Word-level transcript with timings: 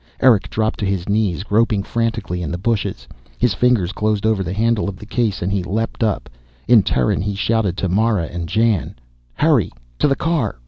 Erick 0.19 0.49
dropped 0.49 0.79
to 0.79 0.85
his 0.87 1.07
knees, 1.07 1.43
groping 1.43 1.83
frantically 1.83 2.41
in 2.41 2.49
the 2.49 2.57
bushes. 2.57 3.07
His 3.37 3.53
fingers 3.53 3.91
closed 3.91 4.25
over 4.25 4.41
the 4.41 4.51
handle 4.51 4.89
of 4.89 4.97
the 4.97 5.05
case 5.05 5.43
and 5.43 5.51
he 5.51 5.61
leaped 5.61 6.01
up. 6.03 6.27
In 6.67 6.81
Terran 6.81 7.21
he 7.21 7.35
shouted 7.35 7.77
to 7.77 7.87
Mara 7.87 8.25
and 8.25 8.49
Jan. 8.49 8.95
"Hurry! 9.35 9.71
To 9.99 10.07
the 10.07 10.15
car! 10.15 10.59